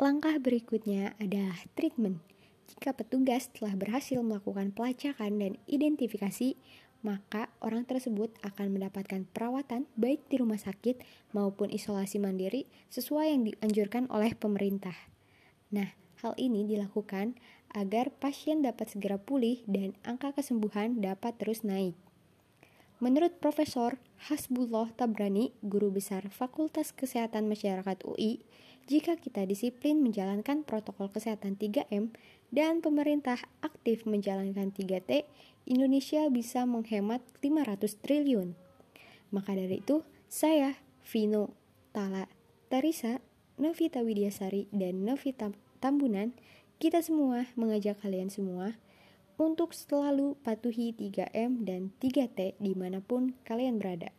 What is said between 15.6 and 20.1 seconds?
Nah, hal ini dilakukan agar pasien dapat segera pulih dan